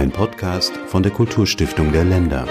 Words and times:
Ein 0.00 0.12
Podcast 0.12 0.74
von 0.86 1.02
der 1.02 1.12
Kulturstiftung 1.12 1.92
der 1.92 2.06
Länder. 2.06 2.48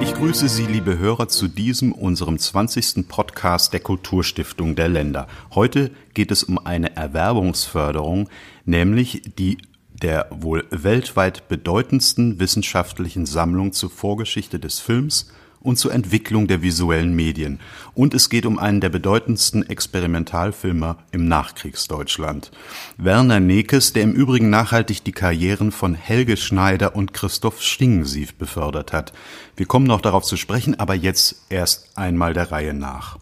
Ich 0.00 0.12
grüße 0.12 0.48
Sie, 0.48 0.66
liebe 0.66 0.98
Hörer, 0.98 1.28
zu 1.28 1.46
diesem 1.46 1.92
unserem 1.92 2.36
20. 2.36 3.06
Podcast 3.06 3.72
der 3.72 3.78
Kulturstiftung 3.78 4.74
der 4.74 4.88
Länder. 4.88 5.28
Heute 5.54 5.92
geht 6.14 6.32
es 6.32 6.42
um 6.42 6.58
eine 6.58 6.96
Erwerbungsförderung, 6.96 8.28
nämlich 8.64 9.22
die 9.38 9.58
der 9.88 10.26
wohl 10.30 10.64
weltweit 10.70 11.46
bedeutendsten 11.46 12.40
wissenschaftlichen 12.40 13.24
Sammlung 13.24 13.72
zur 13.72 13.88
Vorgeschichte 13.88 14.58
des 14.58 14.80
Films 14.80 15.30
und 15.62 15.78
zur 15.78 15.92
Entwicklung 15.92 16.46
der 16.46 16.62
visuellen 16.62 17.14
Medien. 17.14 17.60
Und 17.94 18.14
es 18.14 18.28
geht 18.28 18.46
um 18.46 18.58
einen 18.58 18.80
der 18.80 18.88
bedeutendsten 18.88 19.68
Experimentalfilmer 19.68 20.98
im 21.10 21.26
Nachkriegsdeutschland. 21.28 22.50
Werner 22.96 23.40
Nekes, 23.40 23.92
der 23.92 24.02
im 24.02 24.12
Übrigen 24.12 24.50
nachhaltig 24.50 25.04
die 25.04 25.12
Karrieren 25.12 25.72
von 25.72 25.94
Helge 25.94 26.36
Schneider 26.36 26.96
und 26.96 27.12
Christoph 27.12 27.62
Stingensief 27.62 28.34
befördert 28.34 28.92
hat. 28.92 29.12
Wir 29.56 29.66
kommen 29.66 29.86
noch 29.86 30.00
darauf 30.00 30.24
zu 30.24 30.36
sprechen, 30.36 30.78
aber 30.78 30.94
jetzt 30.94 31.46
erst 31.48 31.96
einmal 31.96 32.34
der 32.34 32.50
Reihe 32.50 32.74
nach. 32.74 33.18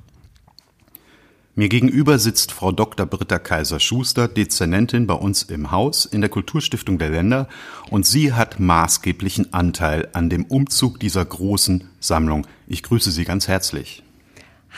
Mir 1.61 1.69
gegenüber 1.69 2.19
sitzt 2.19 2.53
Frau 2.53 2.73
Dr. 2.73 3.05
Britta 3.05 3.39
Kaiser-Schuster, 3.39 4.29
Dezernentin 4.29 5.07
bei 5.07 5.13
uns 5.13 5.43
im 5.43 5.71
Haus 5.71 6.07
in 6.07 6.23
der 6.23 6.31
Kulturstiftung 6.31 6.97
der 6.97 7.11
Länder, 7.11 7.49
und 7.91 8.07
sie 8.07 8.33
hat 8.33 8.59
maßgeblichen 8.59 9.53
Anteil 9.53 10.09
an 10.15 10.31
dem 10.31 10.47
Umzug 10.47 10.99
dieser 10.99 11.23
großen 11.23 11.85
Sammlung. 12.01 12.47
Ich 12.67 12.83
grüße 12.83 13.11
Sie 13.11 13.27
ganz 13.27 13.47
herzlich. 13.47 14.03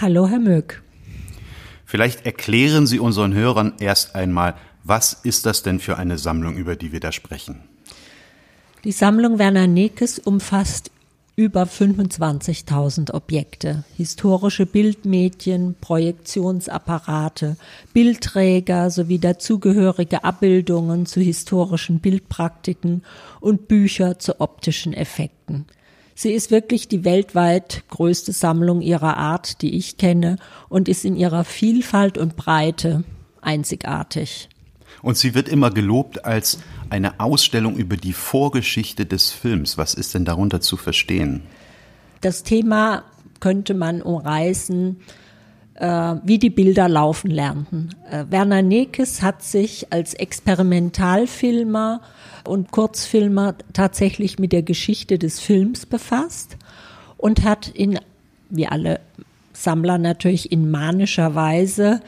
Hallo, 0.01 0.27
Herr 0.27 0.41
Möck. 0.41 0.83
Vielleicht 1.85 2.27
erklären 2.27 2.89
Sie 2.89 2.99
unseren 2.99 3.33
Hörern 3.33 3.75
erst 3.79 4.17
einmal, 4.17 4.57
was 4.83 5.13
ist 5.13 5.47
das 5.47 5.63
denn 5.63 5.79
für 5.79 5.99
eine 5.99 6.19
Sammlung, 6.19 6.57
über 6.57 6.75
die 6.75 6.91
wir 6.91 6.99
da 6.99 7.13
sprechen? 7.13 7.61
Die 8.83 8.91
Sammlung 8.91 9.39
Werner 9.39 9.69
Nekes 9.69 10.19
umfasst 10.19 10.91
über 11.35 11.63
25.000 11.63 13.13
Objekte, 13.15 13.85
historische 13.97 14.67
Bildmedien, 14.67 15.75
Projektionsapparate, 15.81 17.57
Bildträger 17.95 18.91
sowie 18.91 19.19
dazugehörige 19.19 20.25
Abbildungen 20.25 21.07
zu 21.07 21.21
historischen 21.21 22.01
Bildpraktiken 22.01 23.03
und 23.41 23.67
Bücher 23.67 24.19
zu 24.19 24.41
optischen 24.41 24.93
Effekten. 24.93 25.67
Sie 26.15 26.33
ist 26.33 26.51
wirklich 26.51 26.89
die 26.89 27.05
weltweit 27.05 27.85
größte 27.89 28.33
Sammlung 28.33 28.83
ihrer 28.83 29.17
Art, 29.17 29.63
die 29.63 29.77
ich 29.77 29.97
kenne, 29.97 30.37
und 30.69 30.89
ist 30.89 31.07
in 31.07 31.17
ihrer 31.17 31.45
Vielfalt 31.45 32.19
und 32.19 32.37
Breite 32.37 33.05
einzigartig. 33.41 34.51
Und 35.03 35.17
sie 35.17 35.35
wird 35.35 35.49
immer 35.49 35.71
gelobt 35.71 36.25
als 36.25 36.59
eine 36.89 37.19
Ausstellung 37.21 37.77
über 37.77 37.97
die 37.97 38.13
Vorgeschichte 38.13 39.05
des 39.05 39.31
Films. 39.31 39.77
Was 39.77 39.95
ist 39.95 40.15
denn 40.15 40.25
darunter 40.25 40.61
zu 40.61 40.77
verstehen? 40.77 41.43
Das 42.21 42.45
Thema 42.45 43.03
könnte 43.41 43.75
man 43.75 44.01
umreißen, 44.01 44.97
äh, 45.75 46.15
wie 46.23 46.39
die 46.39 46.51
Bilder 46.51 46.89
laufen 46.89 47.31
lernten. 47.31 47.91
Äh, 48.09 48.27
Werner 48.31 48.63
Nekes 48.63 49.23
hat 49.23 49.43
sich 49.43 49.93
als 49.93 50.15
Experimentalfilmer 50.15 52.01
und 52.45 52.71
Kurzfilmer 52.71 53.57
tatsächlich 53.73 54.39
mit 54.39 54.53
der 54.53 54.63
Geschichte 54.63 55.19
des 55.19 55.41
Films 55.41 55.87
befasst 55.87 56.57
und 57.17 57.43
hat 57.45 57.69
in, 57.69 57.99
wie 58.51 58.69
alle 58.69 59.01
Sammler 59.53 59.99
natürlich 59.99 60.53
in 60.53 60.71
manischer 60.71 61.35
Weise 61.35 62.01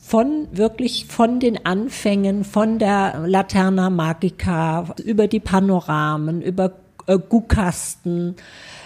von 0.00 0.48
wirklich 0.52 1.06
von 1.06 1.40
den 1.40 1.64
Anfängen, 1.66 2.44
von 2.44 2.78
der 2.78 3.24
Laterna 3.26 3.90
Magica 3.90 4.94
über 5.04 5.28
die 5.28 5.40
Panoramen, 5.40 6.42
über 6.42 6.72
äh, 7.06 7.18
Guckkasten, 7.18 8.36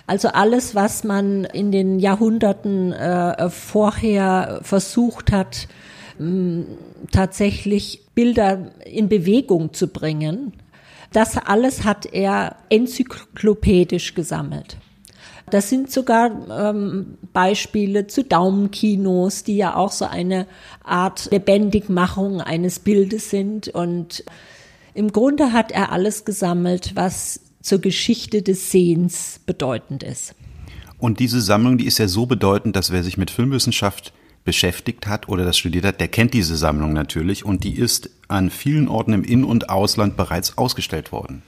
also 0.07 0.29
alles, 0.29 0.75
was 0.75 1.05
man 1.05 1.45
in 1.45 1.71
den 1.71 1.99
Jahrhunderten 1.99 2.93
äh, 2.93 3.49
vorher 3.51 4.61
versucht 4.63 5.33
hat, 5.33 5.69
mh, 6.19 6.65
tatsächlich 7.13 8.03
Bilder 8.15 8.73
in 8.85 9.09
Bewegung 9.09 9.73
zu 9.73 9.89
bringen, 9.89 10.53
das 11.13 11.37
alles 11.37 11.85
hat 11.85 12.07
er 12.07 12.57
enzyklopädisch 12.71 14.15
gesammelt. 14.15 14.77
Das 15.51 15.69
sind 15.69 15.91
sogar 15.91 16.31
ähm, 16.71 17.19
Beispiele 17.33 18.07
zu 18.07 18.25
Daumenkinos, 18.25 19.45
die 19.45 19.57
ja 19.57 19.77
auch 19.77 19.93
so 19.93 20.05
eine 20.05 20.47
Art 20.85 21.31
Lebendigmachung 21.31 22.41
eines 22.41 22.79
Bildes 22.79 23.31
sind. 23.31 23.69
Und 23.69 24.25
im 24.95 25.13
Grunde 25.13 25.53
hat 25.53 25.73
er 25.73 25.93
alles 25.93 26.25
gesammelt, 26.25 26.93
was 26.95 27.41
zur 27.61 27.81
Geschichte 27.81 28.43
des 28.43 28.71
Sehens 28.71 29.41
bedeutend 29.47 30.03
ist. 30.03 30.35
Und 30.99 31.19
diese 31.19 31.41
Sammlung, 31.41 31.79
die 31.79 31.87
ist 31.87 31.99
ja 31.99 32.09
so 32.09 32.27
bedeutend, 32.27 32.77
dass 32.77 32.93
wer 32.93 33.03
sich 33.03 33.19
mit 33.19 33.31
Filmwissenschaft 33.31 34.13
beschäftigt 34.45 35.07
hat 35.07 35.29
oder 35.29 35.45
das 35.45 35.57
studiert 35.57 35.85
hat, 35.85 36.01
der 36.01 36.09
kennt 36.09 36.35
diese 36.35 36.57
Sammlung 36.57 36.93
natürlich 36.93 37.45
und 37.45 37.65
die 37.65 37.77
ist 37.77 38.11
an 38.29 38.51
vielen 38.51 38.89
Orten 38.89 39.13
im 39.13 39.25
In- 39.25 39.45
und 39.45 39.69
Ausland 39.69 40.17
bereits 40.17 40.59
ausgestellt 40.59 41.13
worden. 41.13 41.43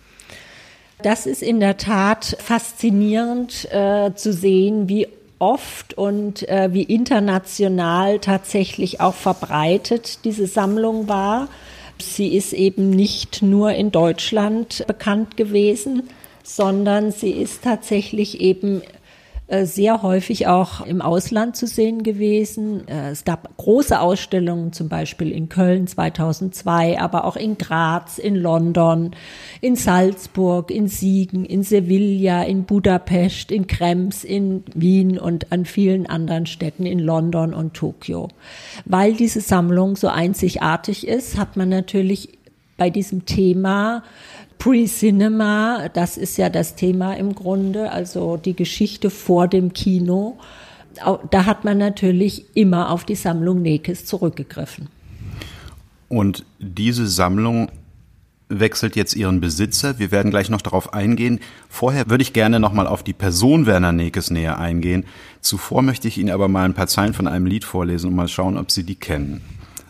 Das 1.03 1.27
ist 1.27 1.43
in 1.43 1.60
der 1.60 1.77
Tat 1.77 2.37
faszinierend 2.38 3.69
äh, 3.72 4.15
zu 4.15 4.32
sehen, 4.32 4.88
wie 4.88 5.09
oft 5.38 5.94
und 5.94 6.49
äh, 6.49 6.72
wie 6.72 6.84
international 6.84 8.19
tatsächlich 8.19 9.00
auch 9.00 9.15
verbreitet 9.15 10.25
diese 10.25 10.47
Sammlung 10.47 11.09
war. 11.09 11.49
Sie 12.00 12.34
ist 12.34 12.53
eben 12.53 12.91
nicht 12.91 13.43
nur 13.43 13.72
in 13.72 13.91
Deutschland 13.91 14.84
bekannt 14.87 15.37
gewesen, 15.37 16.09
sondern 16.43 17.12
sie 17.12 17.31
ist 17.31 17.62
tatsächlich 17.62 18.41
eben 18.41 18.82
sehr 19.47 20.03
häufig 20.03 20.47
auch 20.47 20.87
im 20.87 21.03
Ausland 21.03 21.55
zu 21.55 21.66
sehen 21.66 22.03
gewesen. 22.03 22.88
Äh, 22.88 23.10
es 23.10 23.25
gab 23.25 23.55
große 23.59 24.00
Ausstellungen, 24.00 24.72
zum 24.72 24.88
Beispiel 24.88 25.31
in 25.31 25.50
Köln 25.50 25.87
2002, 25.87 26.99
aber 26.99 27.27
auch 27.27 27.37
in 27.37 27.59
Graz, 27.59 28.16
in 28.16 28.37
London, 28.37 29.10
in 29.60 29.77
Salzburg, 29.77 30.71
in 30.71 30.88
Siegen, 30.88 31.44
in 31.44 31.62
Sevilla, 31.62 32.43
in 32.43 32.65
Budapest, 32.65 33.53
in 33.53 33.66
Krems, 33.66 34.25
in 34.25 34.65
Wien 34.75 35.19
und 35.19 35.53
an 35.53 35.66
vielen 35.66 36.06
anderen 36.06 36.47
Städten 36.47 36.87
in 36.87 36.99
London 36.99 37.53
und 37.53 37.75
Tokio. 37.75 38.28
Weil 38.87 39.12
diese 39.12 39.43
Sammlung 39.43 39.97
so 39.97 40.09
einzigartig 40.09 41.06
ist, 41.06 41.37
hat 41.37 41.59
man 41.59 41.69
natürlich 41.69 42.31
bei 42.77 42.91
diesem 42.91 43.27
Thema 43.27 44.03
Pre-Cinema, 44.59 45.89
das 45.93 46.17
ist 46.17 46.37
ja 46.37 46.49
das 46.49 46.75
Thema 46.75 47.15
im 47.15 47.35
Grunde, 47.35 47.91
also 47.91 48.37
die 48.37 48.55
Geschichte 48.55 49.11
vor 49.11 49.49
dem 49.49 49.73
Kino. 49.73 50.39
Da 51.31 51.45
hat 51.45 51.65
man 51.65 51.79
natürlich 51.79 52.47
immer 52.55 52.91
auf 52.91 53.05
die 53.05 53.17
Sammlung 53.17 53.62
Nekes 53.62 54.07
zurückgegriffen. 54.07 54.89
Und 56.09 56.45
diese 56.59 57.07
Sammlung 57.07 57.71
wechselt 58.49 58.95
jetzt 58.95 59.17
ihren 59.17 59.41
Besitzer. 59.41 59.99
Wir 59.99 60.11
werden 60.11 60.31
gleich 60.31 60.51
noch 60.51 60.62
darauf 60.62 60.93
eingehen. 60.95 61.41
Vorher 61.69 62.09
würde 62.09 62.23
ich 62.23 62.33
gerne 62.33 62.61
noch 62.61 62.73
mal 62.73 62.87
auf 62.87 63.03
die 63.03 63.12
Person 63.12 63.67
Werner 63.67 63.93
Nekes 63.93 64.31
näher 64.31 64.59
eingehen. 64.59 65.05
Zuvor 65.41 65.83
möchte 65.83 66.09
ich 66.09 66.19
Ihnen 66.19 66.31
aber 66.31 66.49
mal 66.49 66.65
ein 66.65 66.75
paar 66.75 66.87
Zeilen 66.87 67.15
von 67.15 67.27
einem 67.27 67.47
Lied 67.47 67.65
vorlesen 67.65 68.11
und 68.11 68.17
mal 68.17 68.29
schauen, 68.29 68.56
ob 68.56 68.71
Sie 68.71 68.85
die 68.85 68.95
kennen. 68.95 69.41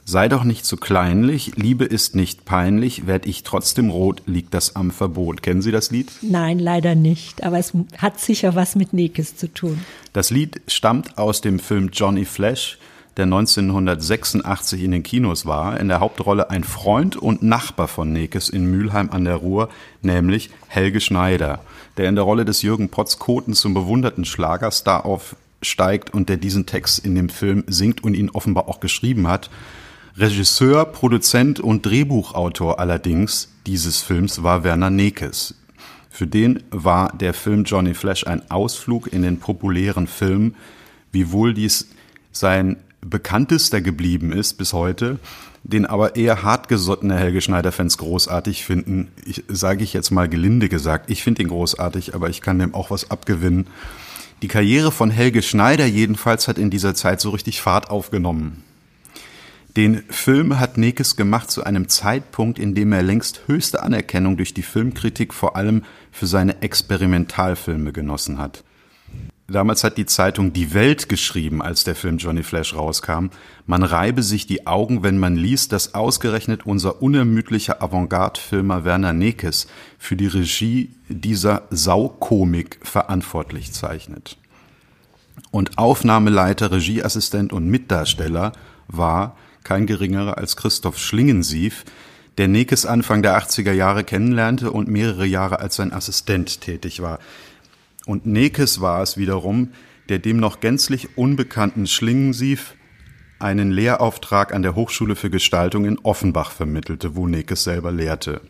Sei 0.06 0.28
doch 0.28 0.44
nicht 0.44 0.66
so 0.66 0.76
kleinlich, 0.76 1.52
Liebe 1.56 1.86
ist 1.86 2.14
nicht 2.14 2.44
peinlich, 2.44 3.06
werd 3.06 3.24
ich 3.24 3.42
trotzdem 3.42 3.88
rot, 3.88 4.20
liegt 4.26 4.52
das 4.52 4.76
am 4.76 4.90
Verbot. 4.90 5.42
Kennen 5.42 5.62
Sie 5.62 5.72
das 5.72 5.90
Lied? 5.90 6.12
Nein, 6.20 6.58
leider 6.58 6.94
nicht, 6.94 7.42
aber 7.42 7.58
es 7.58 7.72
hat 7.96 8.20
sicher 8.20 8.54
was 8.54 8.76
mit 8.76 8.92
Nekes 8.92 9.36
zu 9.36 9.52
tun. 9.52 9.80
Das 10.12 10.28
Lied 10.28 10.60
stammt 10.68 11.16
aus 11.16 11.40
dem 11.40 11.58
Film 11.58 11.88
Johnny 11.90 12.26
Flash, 12.26 12.76
der 13.16 13.24
1986 13.24 14.82
in 14.82 14.90
den 14.90 15.02
Kinos 15.02 15.46
war, 15.46 15.80
in 15.80 15.88
der 15.88 16.00
Hauptrolle 16.00 16.50
ein 16.50 16.64
Freund 16.64 17.16
und 17.16 17.42
Nachbar 17.42 17.88
von 17.88 18.12
Nekes 18.12 18.50
in 18.50 18.66
Mülheim 18.66 19.08
an 19.10 19.24
der 19.24 19.36
Ruhr, 19.36 19.70
nämlich 20.02 20.50
Helge 20.68 21.00
Schneider, 21.00 21.60
der 21.96 22.10
in 22.10 22.14
der 22.14 22.24
Rolle 22.24 22.44
des 22.44 22.60
Jürgen 22.60 22.90
Potzkoten 22.90 23.54
zum 23.54 23.72
bewunderten 23.72 24.26
Schlagerstar 24.26 25.06
aufsteigt 25.06 26.12
und 26.12 26.28
der 26.28 26.36
diesen 26.36 26.66
Text 26.66 26.98
in 26.98 27.14
dem 27.14 27.30
Film 27.30 27.64
singt 27.68 28.04
und 28.04 28.12
ihn 28.12 28.28
offenbar 28.28 28.68
auch 28.68 28.80
geschrieben 28.80 29.28
hat. 29.28 29.48
Regisseur, 30.16 30.84
Produzent 30.84 31.58
und 31.58 31.84
Drehbuchautor 31.84 32.78
allerdings 32.78 33.48
dieses 33.66 34.00
Films 34.00 34.44
war 34.44 34.62
Werner 34.62 34.88
Nekes. 34.88 35.56
Für 36.08 36.28
den 36.28 36.62
war 36.70 37.12
der 37.16 37.34
Film 37.34 37.64
Johnny 37.64 37.94
Flash 37.94 38.24
ein 38.24 38.48
Ausflug 38.48 39.12
in 39.12 39.22
den 39.22 39.40
populären 39.40 40.06
Film, 40.06 40.54
wiewohl 41.10 41.52
dies 41.52 41.88
sein 42.30 42.76
bekanntester 43.00 43.80
geblieben 43.80 44.32
ist 44.32 44.54
bis 44.54 44.72
heute, 44.72 45.18
den 45.64 45.84
aber 45.84 46.14
eher 46.14 46.44
hartgesottene 46.44 47.16
Helge 47.16 47.40
Schneider-Fans 47.40 47.98
großartig 47.98 48.64
finden. 48.64 49.08
Ich 49.26 49.42
sage 49.48 49.82
ich 49.82 49.94
jetzt 49.94 50.12
mal 50.12 50.28
gelinde 50.28 50.68
gesagt, 50.68 51.10
ich 51.10 51.24
finde 51.24 51.42
ihn 51.42 51.48
großartig, 51.48 52.14
aber 52.14 52.30
ich 52.30 52.40
kann 52.40 52.60
dem 52.60 52.72
auch 52.72 52.92
was 52.92 53.10
abgewinnen. 53.10 53.66
Die 54.42 54.48
Karriere 54.48 54.92
von 54.92 55.10
Helge 55.10 55.42
Schneider 55.42 55.86
jedenfalls 55.86 56.46
hat 56.46 56.58
in 56.58 56.70
dieser 56.70 56.94
Zeit 56.94 57.20
so 57.20 57.30
richtig 57.30 57.60
Fahrt 57.60 57.90
aufgenommen. 57.90 58.62
Den 59.76 60.04
Film 60.08 60.60
hat 60.60 60.78
Nekes 60.78 61.16
gemacht 61.16 61.50
zu 61.50 61.64
einem 61.64 61.88
Zeitpunkt, 61.88 62.60
in 62.60 62.76
dem 62.76 62.92
er 62.92 63.02
längst 63.02 63.48
höchste 63.48 63.82
Anerkennung 63.82 64.36
durch 64.36 64.54
die 64.54 64.62
Filmkritik 64.62 65.34
vor 65.34 65.56
allem 65.56 65.82
für 66.12 66.28
seine 66.28 66.62
Experimentalfilme 66.62 67.92
genossen 67.92 68.38
hat. 68.38 68.62
Damals 69.48 69.84
hat 69.84 69.98
die 69.98 70.06
Zeitung 70.06 70.52
Die 70.52 70.72
Welt 70.72 71.08
geschrieben, 71.08 71.60
als 71.60 71.84
der 71.84 71.96
Film 71.96 72.18
Johnny 72.18 72.42
Flash 72.44 72.74
rauskam, 72.74 73.26
man 73.66 73.82
reibe 73.82 74.22
sich 74.22 74.46
die 74.46 74.66
Augen, 74.66 75.02
wenn 75.02 75.18
man 75.18 75.36
liest, 75.36 75.72
dass 75.72 75.92
ausgerechnet 75.94 76.64
unser 76.64 77.02
unermüdlicher 77.02 77.82
Avantgarde-Filmer 77.82 78.84
Werner 78.84 79.12
Nekes 79.12 79.66
für 79.98 80.16
die 80.16 80.28
Regie 80.28 80.94
dieser 81.08 81.62
Saukomik 81.70 82.78
verantwortlich 82.82 83.72
zeichnet. 83.72 84.38
Und 85.50 85.76
Aufnahmeleiter, 85.78 86.70
Regieassistent 86.70 87.52
und 87.52 87.66
Mitdarsteller 87.66 88.52
war 88.88 89.36
kein 89.64 89.86
geringerer 89.86 90.38
als 90.38 90.56
Christoph 90.56 90.98
Schlingensief, 90.98 91.84
der 92.38 92.48
Nekes 92.48 92.86
Anfang 92.86 93.22
der 93.22 93.38
80er 93.38 93.72
Jahre 93.72 94.04
kennenlernte 94.04 94.70
und 94.70 94.88
mehrere 94.88 95.26
Jahre 95.26 95.58
als 95.60 95.76
sein 95.76 95.92
Assistent 95.92 96.60
tätig 96.60 97.00
war. 97.02 97.18
Und 98.06 98.26
Nekes 98.26 98.80
war 98.80 99.02
es 99.02 99.16
wiederum, 99.16 99.70
der 100.08 100.18
dem 100.18 100.36
noch 100.36 100.60
gänzlich 100.60 101.16
unbekannten 101.16 101.86
Schlingensief 101.86 102.74
einen 103.38 103.70
Lehrauftrag 103.70 104.54
an 104.54 104.62
der 104.62 104.74
Hochschule 104.74 105.16
für 105.16 105.30
Gestaltung 105.30 105.84
in 105.84 105.98
Offenbach 105.98 106.50
vermittelte, 106.50 107.16
wo 107.16 107.26
Nekes 107.26 107.64
selber 107.64 107.92
lehrte. 107.92 108.40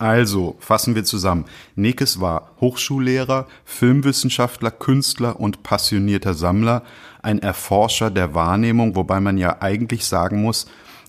Also 0.00 0.56
fassen 0.60 0.94
wir 0.94 1.04
zusammen. 1.04 1.44
Nekes 1.76 2.22
war 2.22 2.52
Hochschullehrer, 2.58 3.46
Filmwissenschaftler, 3.66 4.70
Künstler 4.70 5.38
und 5.38 5.62
passionierter 5.62 6.32
Sammler, 6.32 6.84
ein 7.20 7.40
Erforscher 7.40 8.10
der 8.10 8.34
Wahrnehmung, 8.34 8.96
wobei 8.96 9.20
man 9.20 9.36
ja 9.36 9.60
eigentlich 9.60 10.06
sagen 10.06 10.40
muss, 10.40 10.66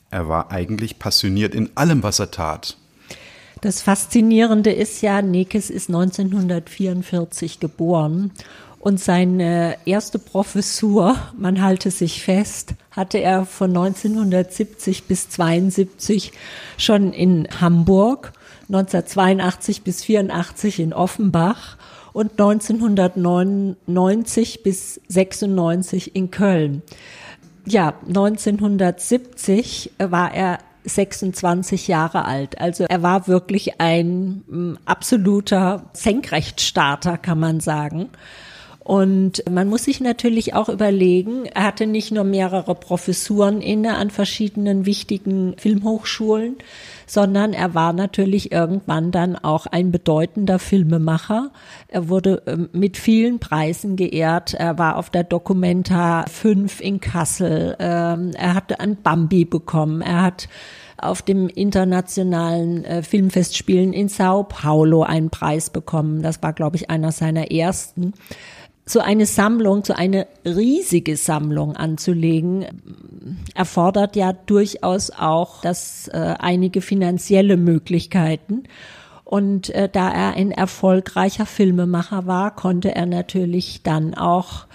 er 0.09 0.27
war 0.27 0.51
eigentlich 0.51 0.99
passioniert 0.99 1.55
in 1.55 1.69
allem, 1.75 2.03
was 2.03 2.19
er 2.19 2.31
tat. 2.31 2.75
Das 3.61 3.81
Faszinierende 3.81 4.73
ist 4.73 5.01
ja, 5.01 5.21
Nekes 5.21 5.69
ist 5.69 5.87
1944 5.87 7.61
geboren 7.61 8.33
und 8.81 8.99
seine 8.99 9.77
erste 9.85 10.19
Professur, 10.19 11.15
man 11.37 11.61
halte 11.61 11.91
sich 11.91 12.23
fest, 12.23 12.73
hatte 12.89 13.19
er 13.19 13.45
von 13.45 13.69
1970 13.69 15.03
bis 15.03 15.29
72 15.29 16.33
schon 16.77 17.13
in 17.13 17.47
Hamburg, 17.61 18.33
1982 18.71 19.83
bis 19.83 20.03
84 20.03 20.79
in 20.79 20.93
Offenbach 20.93 21.77
und 22.13 22.31
1999 22.31 24.63
bis 24.63 24.99
96 25.09 26.15
in 26.15 26.31
Köln. 26.31 26.81
Ja, 27.65 27.93
1970 28.07 29.91
war 29.99 30.33
er 30.33 30.59
26 30.83 31.89
Jahre 31.89 32.25
alt. 32.25 32.59
Also 32.59 32.85
er 32.85 33.03
war 33.03 33.27
wirklich 33.27 33.79
ein 33.79 34.79
absoluter 34.85 35.83
Senkrechtstarter, 35.93 37.17
kann 37.17 37.39
man 37.39 37.59
sagen. 37.59 38.09
Und 38.83 39.43
man 39.49 39.67
muss 39.67 39.83
sich 39.83 40.01
natürlich 40.01 40.55
auch 40.55 40.67
überlegen, 40.67 41.45
er 41.45 41.65
hatte 41.65 41.85
nicht 41.85 42.11
nur 42.11 42.23
mehrere 42.23 42.73
Professuren 42.73 43.61
inne 43.61 43.95
an 43.95 44.09
verschiedenen 44.09 44.87
wichtigen 44.87 45.53
Filmhochschulen, 45.57 46.55
sondern 47.05 47.53
er 47.53 47.75
war 47.75 47.93
natürlich 47.93 48.51
irgendwann 48.51 49.11
dann 49.11 49.35
auch 49.35 49.67
ein 49.67 49.91
bedeutender 49.91 50.57
Filmemacher. 50.57 51.51
Er 51.89 52.09
wurde 52.09 52.41
ähm, 52.47 52.69
mit 52.73 52.97
vielen 52.97 53.37
Preisen 53.37 53.97
geehrt. 53.97 54.55
Er 54.55 54.79
war 54.79 54.97
auf 54.97 55.11
der 55.11 55.25
Documenta 55.25 56.25
5 56.25 56.81
in 56.81 56.99
Kassel. 56.99 57.75
Ähm, 57.77 58.31
er 58.35 58.55
hatte 58.55 58.79
ein 58.79 58.95
Bambi 58.99 59.45
bekommen. 59.45 60.01
Er 60.01 60.23
hat 60.23 60.49
auf 60.97 61.21
dem 61.21 61.49
internationalen 61.49 62.85
äh, 62.85 63.03
Filmfestspielen 63.03 63.93
in 63.93 64.07
Sao 64.07 64.43
Paulo 64.43 65.03
einen 65.03 65.29
Preis 65.29 65.69
bekommen. 65.69 66.21
Das 66.21 66.41
war, 66.41 66.53
glaube 66.53 66.77
ich, 66.77 66.89
einer 66.89 67.11
seiner 67.11 67.51
ersten 67.51 68.13
so 68.85 68.99
eine 68.99 69.25
Sammlung, 69.25 69.85
so 69.85 69.93
eine 69.93 70.27
riesige 70.43 71.15
Sammlung 71.15 71.75
anzulegen, 71.75 72.65
erfordert 73.53 74.15
ja 74.15 74.33
durchaus 74.33 75.11
auch 75.11 75.61
das 75.61 76.07
äh, 76.07 76.35
einige 76.39 76.81
finanzielle 76.81 77.57
Möglichkeiten. 77.57 78.63
Und 79.23 79.69
äh, 79.69 79.87
da 79.87 80.11
er 80.11 80.33
ein 80.33 80.51
erfolgreicher 80.51 81.45
Filmemacher 81.45 82.27
war, 82.27 82.55
konnte 82.55 82.93
er 82.93 83.05
natürlich 83.05 83.81
dann 83.83 84.13
auch 84.13 84.65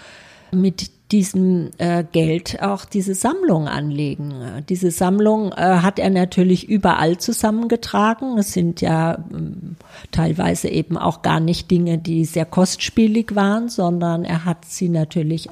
mit 0.51 0.89
diesem 1.11 1.71
äh, 1.77 2.03
Geld 2.11 2.61
auch 2.61 2.83
diese 2.83 3.15
Sammlung 3.15 3.67
anlegen. 3.67 4.63
Diese 4.67 4.91
Sammlung 4.91 5.53
äh, 5.53 5.55
hat 5.55 5.99
er 5.99 6.09
natürlich 6.09 6.67
überall 6.67 7.17
zusammengetragen. 7.17 8.37
Es 8.37 8.51
sind 8.51 8.81
ja 8.81 9.13
äh, 9.13 9.17
teilweise 10.11 10.67
eben 10.67 10.97
auch 10.97 11.21
gar 11.21 11.39
nicht 11.39 11.71
Dinge, 11.71 11.97
die 11.97 12.25
sehr 12.25 12.45
kostspielig 12.45 13.35
waren, 13.35 13.69
sondern 13.69 14.25
er 14.25 14.43
hat 14.43 14.65
sie 14.65 14.89
natürlich 14.89 15.47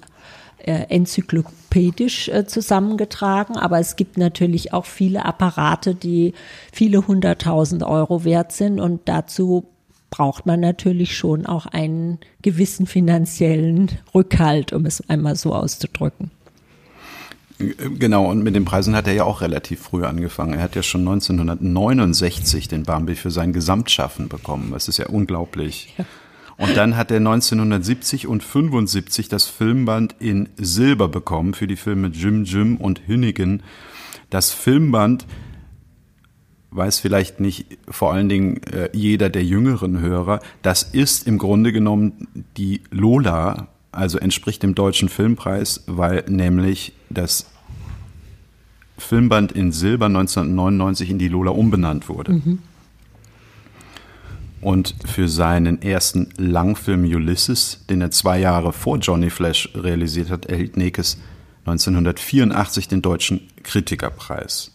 äh, 0.57 0.87
enzyklopädisch 0.89 2.27
äh, 2.27 2.45
zusammengetragen. 2.45 3.55
Aber 3.55 3.79
es 3.79 3.95
gibt 3.95 4.17
natürlich 4.17 4.73
auch 4.73 4.85
viele 4.85 5.23
Apparate, 5.23 5.95
die 5.95 6.33
viele 6.73 7.07
hunderttausend 7.07 7.83
Euro 7.83 8.25
wert 8.25 8.51
sind 8.51 8.81
und 8.81 9.01
dazu 9.05 9.65
braucht 10.09 10.45
man 10.45 10.59
natürlich 10.59 11.17
schon 11.17 11.45
auch 11.45 11.65
einen 11.65 12.19
gewissen 12.41 12.85
finanziellen 12.85 13.91
Rückhalt, 14.13 14.73
um 14.73 14.85
es 14.85 15.07
einmal 15.09 15.35
so 15.35 15.53
auszudrücken. 15.53 16.31
Genau, 17.57 18.29
und 18.29 18.43
mit 18.43 18.53
den 18.55 18.65
Preisen 18.65 18.95
hat 18.95 19.07
er 19.07 19.13
ja 19.13 19.23
auch 19.23 19.41
relativ 19.41 19.81
früh 19.81 20.03
angefangen. 20.03 20.53
Er 20.53 20.61
hat 20.61 20.75
ja 20.75 20.83
schon 20.83 21.01
1969 21.01 22.67
den 22.67 22.83
Bambi 22.83 23.15
für 23.15 23.31
sein 23.31 23.53
Gesamtschaffen 23.53 24.27
bekommen. 24.27 24.71
Das 24.71 24.89
ist 24.89 24.97
ja 24.97 25.07
unglaublich. 25.07 25.93
Ja. 25.97 26.05
Und 26.57 26.75
dann 26.75 26.95
hat 26.97 27.11
er 27.11 27.17
1970 27.17 28.27
und 28.27 28.43
75 28.43 29.29
das 29.29 29.45
Filmband 29.45 30.15
in 30.19 30.49
Silber 30.57 31.07
bekommen 31.07 31.53
für 31.53 31.67
die 31.67 31.75
Filme 31.75 32.07
Jim 32.07 32.43
Jim 32.43 32.77
und 32.77 33.07
Hünnigen. 33.07 33.63
Das 34.29 34.51
Filmband 34.51 35.25
weiß 36.75 36.99
vielleicht 36.99 37.39
nicht 37.39 37.77
vor 37.89 38.13
allen 38.13 38.29
Dingen 38.29 38.61
äh, 38.63 38.89
jeder 38.93 39.29
der 39.29 39.43
jüngeren 39.43 39.99
Hörer, 39.99 40.39
das 40.61 40.83
ist 40.83 41.27
im 41.27 41.37
Grunde 41.37 41.71
genommen 41.71 42.27
die 42.57 42.81
Lola, 42.91 43.67
also 43.91 44.17
entspricht 44.17 44.63
dem 44.63 44.75
deutschen 44.75 45.09
Filmpreis, 45.09 45.83
weil 45.87 46.25
nämlich 46.27 46.93
das 47.09 47.47
Filmband 48.97 49.51
in 49.51 49.71
Silber 49.71 50.07
1999 50.07 51.11
in 51.11 51.19
die 51.19 51.27
Lola 51.27 51.51
umbenannt 51.51 52.09
wurde. 52.09 52.33
Mhm. 52.33 52.59
Und 54.61 54.95
für 55.05 55.29
seinen 55.29 55.81
ersten 55.81 56.29
Langfilm 56.37 57.03
Ulysses, 57.03 57.85
den 57.89 58.01
er 58.01 58.09
zwei 58.09 58.39
Jahre 58.39 58.73
vor 58.73 58.97
Johnny 58.97 59.29
Flash 59.29 59.69
realisiert 59.75 60.31
hat, 60.31 60.47
erhielt 60.47 60.75
Nekes 60.75 61.19
1984 61.65 62.87
den 62.87 63.01
deutschen 63.01 63.41
Kritikerpreis 63.63 64.74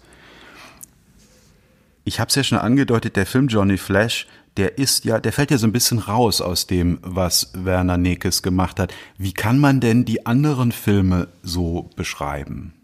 ich 2.10 2.18
habe 2.18 2.28
es 2.28 2.34
ja 2.34 2.42
schon 2.42 2.58
angedeutet, 2.58 3.14
der 3.14 3.24
Film 3.24 3.46
Johnny 3.46 3.78
Flash, 3.78 4.26
der 4.56 4.78
ist 4.78 5.04
ja, 5.04 5.20
der 5.20 5.32
fällt 5.32 5.52
ja 5.52 5.58
so 5.58 5.66
ein 5.68 5.72
bisschen 5.72 6.00
raus 6.00 6.40
aus 6.40 6.66
dem, 6.66 6.98
was 7.02 7.52
Werner 7.54 7.98
Nekes 7.98 8.42
gemacht 8.42 8.80
hat. 8.80 8.92
Wie 9.16 9.32
kann 9.32 9.60
man 9.60 9.78
denn 9.78 10.04
die 10.04 10.26
anderen 10.26 10.72
Filme 10.72 11.28
so 11.44 11.88
beschreiben? 11.94 12.74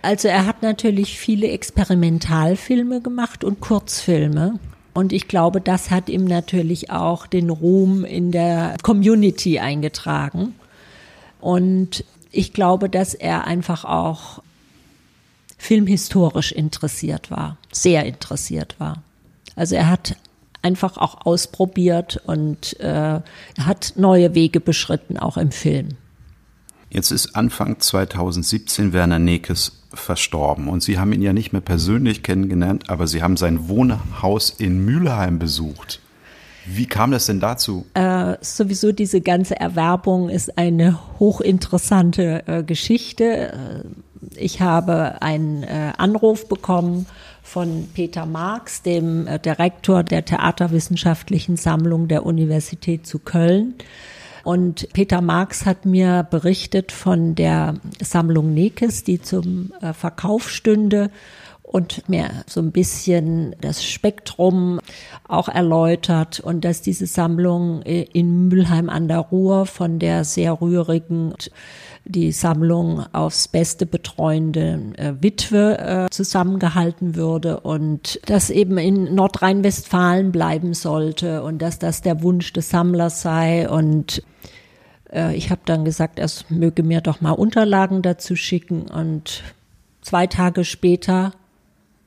Also 0.00 0.28
er 0.28 0.46
hat 0.46 0.62
natürlich 0.62 1.18
viele 1.18 1.48
Experimentalfilme 1.48 3.02
gemacht 3.02 3.44
und 3.44 3.60
Kurzfilme. 3.60 4.58
Und 4.94 5.12
ich 5.12 5.28
glaube, 5.28 5.60
das 5.60 5.90
hat 5.90 6.08
ihm 6.08 6.24
natürlich 6.24 6.90
auch 6.90 7.26
den 7.26 7.50
Ruhm 7.50 8.06
in 8.06 8.32
der 8.32 8.78
Community 8.82 9.58
eingetragen. 9.58 10.54
Und 11.42 12.04
ich 12.30 12.54
glaube, 12.54 12.88
dass 12.88 13.12
er 13.12 13.46
einfach 13.46 13.84
auch 13.84 14.40
filmhistorisch 15.56 16.52
interessiert 16.52 17.30
war, 17.30 17.56
sehr 17.72 18.04
interessiert 18.04 18.76
war. 18.78 19.02
Also 19.54 19.74
er 19.74 19.88
hat 19.88 20.16
einfach 20.62 20.98
auch 20.98 21.24
ausprobiert 21.24 22.20
und 22.26 22.78
äh, 22.80 23.20
hat 23.60 23.92
neue 23.96 24.34
Wege 24.34 24.60
beschritten, 24.60 25.16
auch 25.16 25.36
im 25.36 25.52
Film. 25.52 25.90
Jetzt 26.90 27.10
ist 27.10 27.34
Anfang 27.34 27.80
2017 27.80 28.92
Werner 28.92 29.18
Nekes 29.18 29.82
verstorben 29.92 30.68
und 30.68 30.82
Sie 30.82 30.98
haben 30.98 31.12
ihn 31.12 31.22
ja 31.22 31.32
nicht 31.32 31.52
mehr 31.52 31.62
persönlich 31.62 32.22
kennengelernt, 32.22 32.90
aber 32.90 33.06
Sie 33.06 33.22
haben 33.22 33.36
sein 33.36 33.68
Wohnhaus 33.68 34.50
in 34.50 34.84
Mülheim 34.84 35.38
besucht. 35.38 36.00
Wie 36.66 36.86
kam 36.86 37.12
das 37.12 37.26
denn 37.26 37.38
dazu? 37.38 37.86
Äh, 37.94 38.36
sowieso 38.40 38.90
diese 38.90 39.20
ganze 39.20 39.58
Erwerbung 39.58 40.28
ist 40.28 40.58
eine 40.58 40.98
hochinteressante 41.18 42.42
äh, 42.46 42.62
Geschichte. 42.64 43.84
Ich 44.34 44.60
habe 44.60 45.22
einen 45.22 45.62
äh, 45.62 45.92
Anruf 45.96 46.48
bekommen 46.48 47.06
von 47.42 47.88
Peter 47.94 48.26
Marx, 48.26 48.82
dem 48.82 49.26
äh, 49.26 49.38
Direktor 49.38 50.02
der 50.02 50.24
Theaterwissenschaftlichen 50.24 51.56
Sammlung 51.56 52.08
der 52.08 52.26
Universität 52.26 53.06
zu 53.06 53.18
Köln. 53.18 53.74
Und 54.42 54.88
Peter 54.92 55.20
Marx 55.20 55.66
hat 55.66 55.86
mir 55.86 56.26
berichtet 56.30 56.92
von 56.92 57.34
der 57.34 57.74
Sammlung 58.00 58.54
Nekes, 58.54 59.02
die 59.02 59.20
zum 59.20 59.72
äh, 59.80 59.92
Verkauf 59.92 60.50
stünde 60.50 61.10
und 61.66 62.08
mir 62.08 62.30
so 62.46 62.60
ein 62.60 62.70
bisschen 62.70 63.56
das 63.60 63.84
Spektrum 63.84 64.78
auch 65.26 65.48
erläutert 65.48 66.38
und 66.38 66.64
dass 66.64 66.80
diese 66.80 67.06
Sammlung 67.06 67.82
in 67.82 68.48
Mülheim 68.48 68.88
an 68.88 69.08
der 69.08 69.18
Ruhr 69.18 69.66
von 69.66 69.98
der 69.98 70.24
sehr 70.24 70.60
rührigen 70.60 71.34
die 72.04 72.30
Sammlung 72.30 73.04
aufs 73.12 73.48
Beste 73.48 73.84
betreuende 73.84 74.92
äh, 74.96 75.14
Witwe 75.20 75.78
äh, 75.78 76.10
zusammengehalten 76.10 77.16
würde 77.16 77.58
und 77.58 78.20
das 78.26 78.50
eben 78.50 78.78
in 78.78 79.12
Nordrhein-Westfalen 79.12 80.30
bleiben 80.30 80.72
sollte 80.72 81.42
und 81.42 81.60
dass 81.60 81.80
das 81.80 82.02
der 82.02 82.22
Wunsch 82.22 82.52
des 82.52 82.70
Sammlers 82.70 83.22
sei 83.22 83.68
und 83.68 84.22
äh, 85.12 85.34
ich 85.34 85.50
habe 85.50 85.62
dann 85.64 85.84
gesagt, 85.84 86.20
er 86.20 86.30
möge 86.48 86.84
mir 86.84 87.00
doch 87.00 87.20
mal 87.20 87.32
Unterlagen 87.32 88.02
dazu 88.02 88.36
schicken 88.36 88.82
und 88.82 89.42
zwei 90.00 90.28
Tage 90.28 90.64
später 90.64 91.32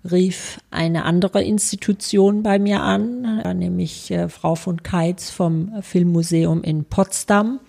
rief 0.09 0.59
eine 0.71 1.03
andere 1.05 1.43
Institution 1.43 2.43
bei 2.43 2.59
mir 2.59 2.81
an, 2.81 3.41
nämlich 3.57 4.11
äh, 4.11 4.29
Frau 4.29 4.55
von 4.55 4.83
Keitz 4.83 5.29
vom 5.29 5.71
Filmmuseum 5.81 6.63
in 6.63 6.85
Potsdam 6.85 7.59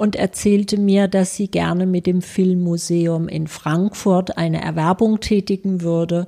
und 0.00 0.16
erzählte 0.16 0.78
mir, 0.78 1.08
dass 1.08 1.36
sie 1.36 1.48
gerne 1.48 1.84
mit 1.84 2.06
dem 2.06 2.22
Filmmuseum 2.22 3.28
in 3.28 3.46
Frankfurt 3.48 4.38
eine 4.38 4.62
Erwerbung 4.62 5.20
tätigen 5.20 5.82
würde, 5.82 6.26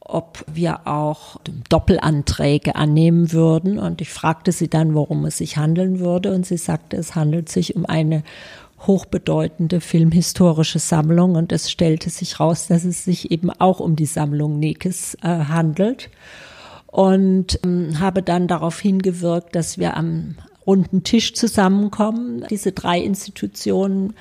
ob 0.00 0.42
wir 0.50 0.86
auch 0.86 1.36
Doppelanträge 1.68 2.76
annehmen 2.76 3.30
würden. 3.32 3.78
Und 3.78 4.00
ich 4.00 4.08
fragte 4.08 4.52
sie 4.52 4.68
dann, 4.68 4.94
worum 4.94 5.26
es 5.26 5.36
sich 5.36 5.58
handeln 5.58 6.00
würde. 6.00 6.32
Und 6.34 6.46
sie 6.46 6.56
sagte, 6.56 6.96
es 6.96 7.14
handelt 7.14 7.50
sich 7.50 7.76
um 7.76 7.84
eine 7.84 8.22
hochbedeutende 8.86 9.80
filmhistorische 9.80 10.78
Sammlung. 10.78 11.34
Und 11.34 11.52
es 11.52 11.70
stellte 11.70 12.10
sich 12.10 12.40
raus, 12.40 12.66
dass 12.66 12.84
es 12.84 13.04
sich 13.04 13.30
eben 13.30 13.50
auch 13.50 13.80
um 13.80 13.96
die 13.96 14.06
Sammlung 14.06 14.58
Nekes 14.58 15.16
äh, 15.22 15.26
handelt 15.28 16.10
und 16.86 17.60
ähm, 17.64 18.00
habe 18.00 18.22
dann 18.22 18.48
darauf 18.48 18.80
hingewirkt, 18.80 19.54
dass 19.54 19.78
wir 19.78 19.96
am 19.96 20.36
runden 20.66 21.04
Tisch 21.04 21.34
zusammenkommen. 21.34 22.44
Diese 22.50 22.72
drei 22.72 23.00
Institutionen 23.00 24.14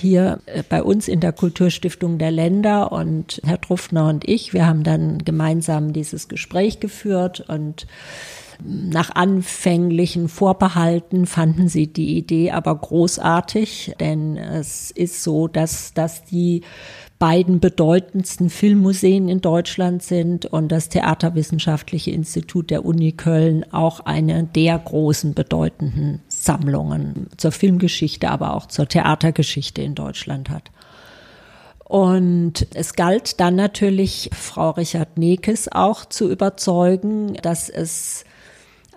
hier 0.00 0.40
äh, 0.46 0.62
bei 0.68 0.82
uns 0.82 1.08
in 1.08 1.20
der 1.20 1.32
Kulturstiftung 1.32 2.18
der 2.18 2.30
Länder 2.30 2.92
und 2.92 3.40
Herr 3.44 3.60
Truffner 3.60 4.08
und 4.08 4.28
ich, 4.28 4.52
wir 4.52 4.66
haben 4.66 4.82
dann 4.82 5.24
gemeinsam 5.24 5.92
dieses 5.92 6.28
Gespräch 6.28 6.80
geführt 6.80 7.44
und 7.48 7.86
nach 8.62 9.14
anfänglichen 9.14 10.28
Vorbehalten 10.28 11.26
fanden 11.26 11.68
sie 11.68 11.86
die 11.86 12.16
Idee 12.16 12.50
aber 12.50 12.74
großartig, 12.74 13.94
denn 14.00 14.36
es 14.36 14.90
ist 14.90 15.22
so, 15.22 15.48
dass, 15.48 15.94
dass 15.94 16.24
die 16.24 16.62
beiden 17.18 17.60
bedeutendsten 17.60 18.50
Filmmuseen 18.50 19.28
in 19.28 19.40
Deutschland 19.40 20.02
sind 20.02 20.46
und 20.46 20.68
das 20.68 20.88
Theaterwissenschaftliche 20.90 22.10
Institut 22.10 22.70
der 22.70 22.84
Uni 22.84 23.12
Köln 23.12 23.64
auch 23.72 24.00
eine 24.00 24.44
der 24.44 24.78
großen 24.78 25.32
bedeutenden 25.32 26.20
Sammlungen 26.28 27.28
zur 27.36 27.52
Filmgeschichte, 27.52 28.30
aber 28.30 28.54
auch 28.54 28.66
zur 28.66 28.86
Theatergeschichte 28.86 29.80
in 29.80 29.94
Deutschland 29.94 30.50
hat. 30.50 30.70
Und 31.88 32.66
es 32.74 32.94
galt 32.94 33.38
dann 33.40 33.54
natürlich, 33.54 34.28
Frau 34.34 34.70
Richard 34.70 35.18
Nekes 35.18 35.70
auch 35.70 36.04
zu 36.04 36.28
überzeugen, 36.28 37.34
dass 37.42 37.68
es 37.68 38.24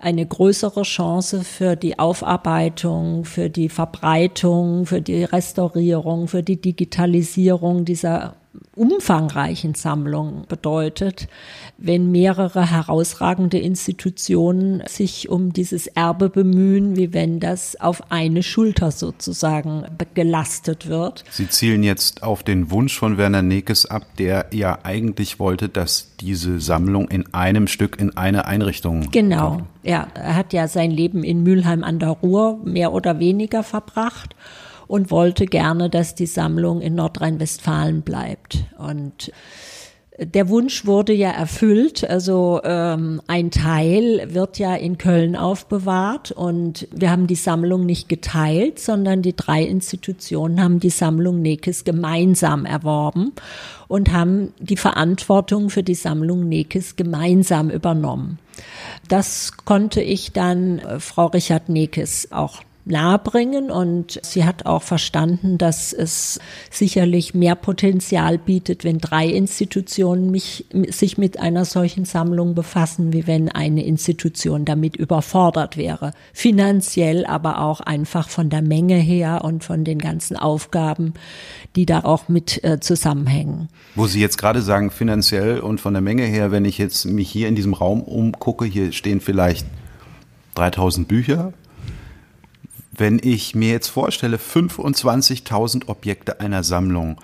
eine 0.00 0.26
größere 0.26 0.82
Chance 0.82 1.44
für 1.44 1.76
die 1.76 1.98
Aufarbeitung, 1.98 3.24
für 3.24 3.50
die 3.50 3.68
Verbreitung, 3.68 4.86
für 4.86 5.00
die 5.00 5.24
Restaurierung, 5.24 6.28
für 6.28 6.42
die 6.42 6.60
Digitalisierung 6.60 7.84
dieser 7.84 8.39
umfangreichen 8.80 9.74
Sammlung 9.74 10.46
bedeutet, 10.48 11.28
wenn 11.76 12.10
mehrere 12.10 12.70
herausragende 12.70 13.58
Institutionen 13.58 14.82
sich 14.88 15.28
um 15.28 15.52
dieses 15.52 15.86
Erbe 15.86 16.30
bemühen, 16.30 16.96
wie 16.96 17.12
wenn 17.12 17.40
das 17.40 17.78
auf 17.78 18.10
eine 18.10 18.42
Schulter 18.42 18.90
sozusagen 18.90 19.84
gelastet 20.14 20.88
wird. 20.88 21.24
Sie 21.30 21.48
zielen 21.48 21.82
jetzt 21.82 22.22
auf 22.22 22.42
den 22.42 22.70
Wunsch 22.70 22.98
von 22.98 23.18
Werner 23.18 23.42
Nekes 23.42 23.84
ab, 23.84 24.06
der 24.18 24.46
ja 24.50 24.78
eigentlich 24.82 25.38
wollte, 25.38 25.68
dass 25.68 26.16
diese 26.18 26.58
Sammlung 26.58 27.08
in 27.08 27.34
einem 27.34 27.66
Stück 27.66 28.00
in 28.00 28.16
eine 28.16 28.46
Einrichtung 28.46 29.10
Genau, 29.10 29.50
kommt. 29.50 29.64
ja, 29.82 30.06
er 30.14 30.36
hat 30.36 30.54
ja 30.54 30.68
sein 30.68 30.90
Leben 30.90 31.22
in 31.22 31.42
Mülheim 31.42 31.84
an 31.84 31.98
der 31.98 32.08
Ruhr 32.10 32.58
mehr 32.64 32.92
oder 32.94 33.18
weniger 33.18 33.62
verbracht 33.62 34.34
und 34.90 35.12
wollte 35.12 35.46
gerne, 35.46 35.88
dass 35.88 36.16
die 36.16 36.26
Sammlung 36.26 36.80
in 36.80 36.96
Nordrhein-Westfalen 36.96 38.02
bleibt. 38.02 38.64
Und 38.76 39.30
der 40.18 40.48
Wunsch 40.48 40.84
wurde 40.84 41.12
ja 41.12 41.30
erfüllt. 41.30 42.02
Also 42.10 42.60
ähm, 42.64 43.22
ein 43.28 43.52
Teil 43.52 44.34
wird 44.34 44.58
ja 44.58 44.74
in 44.74 44.98
Köln 44.98 45.36
aufbewahrt 45.36 46.32
und 46.32 46.88
wir 46.90 47.12
haben 47.12 47.28
die 47.28 47.36
Sammlung 47.36 47.86
nicht 47.86 48.08
geteilt, 48.08 48.80
sondern 48.80 49.22
die 49.22 49.36
drei 49.36 49.62
Institutionen 49.62 50.60
haben 50.60 50.80
die 50.80 50.90
Sammlung 50.90 51.40
Nekes 51.40 51.84
gemeinsam 51.84 52.66
erworben 52.66 53.30
und 53.86 54.12
haben 54.12 54.52
die 54.58 54.76
Verantwortung 54.76 55.70
für 55.70 55.84
die 55.84 55.94
Sammlung 55.94 56.48
Nekes 56.48 56.96
gemeinsam 56.96 57.70
übernommen. 57.70 58.40
Das 59.08 59.52
konnte 59.64 60.02
ich 60.02 60.32
dann 60.32 60.80
äh, 60.80 60.98
Frau 60.98 61.26
Richard 61.26 61.68
Nekes 61.68 62.32
auch 62.32 62.64
nahebringen 62.90 63.70
und 63.70 64.20
sie 64.22 64.44
hat 64.44 64.66
auch 64.66 64.82
verstanden, 64.82 65.58
dass 65.58 65.92
es 65.92 66.38
sicherlich 66.70 67.34
mehr 67.34 67.54
Potenzial 67.54 68.38
bietet, 68.38 68.84
wenn 68.84 68.98
drei 68.98 69.26
Institutionen 69.26 70.30
mich, 70.30 70.66
sich 70.88 71.18
mit 71.18 71.38
einer 71.40 71.64
solchen 71.64 72.04
Sammlung 72.04 72.54
befassen, 72.54 73.12
wie 73.12 73.26
wenn 73.26 73.48
eine 73.48 73.84
Institution 73.84 74.64
damit 74.64 74.96
überfordert 74.96 75.76
wäre. 75.76 76.12
Finanziell, 76.32 77.24
aber 77.26 77.62
auch 77.62 77.80
einfach 77.80 78.28
von 78.28 78.50
der 78.50 78.62
Menge 78.62 78.96
her 78.96 79.42
und 79.44 79.64
von 79.64 79.84
den 79.84 79.98
ganzen 79.98 80.36
Aufgaben, 80.36 81.14
die 81.76 81.86
da 81.86 82.00
auch 82.00 82.28
mit 82.28 82.62
äh, 82.64 82.80
zusammenhängen. 82.80 83.68
Wo 83.94 84.06
Sie 84.06 84.20
jetzt 84.20 84.38
gerade 84.38 84.62
sagen, 84.62 84.90
finanziell 84.90 85.60
und 85.60 85.80
von 85.80 85.94
der 85.94 86.02
Menge 86.02 86.24
her, 86.24 86.50
wenn 86.50 86.64
ich 86.64 86.78
jetzt 86.78 87.04
mich 87.04 87.30
hier 87.30 87.48
in 87.48 87.54
diesem 87.54 87.74
Raum 87.74 88.02
umgucke, 88.02 88.64
hier 88.64 88.92
stehen 88.92 89.20
vielleicht 89.20 89.66
3000 90.54 91.06
Bücher, 91.08 91.52
wenn 92.92 93.20
ich 93.22 93.54
mir 93.54 93.70
jetzt 93.70 93.88
vorstelle, 93.88 94.36
25.000 94.36 95.88
Objekte 95.88 96.40
einer 96.40 96.64
Sammlung 96.64 97.16